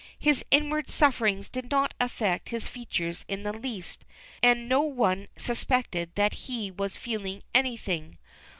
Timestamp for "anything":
7.53-8.17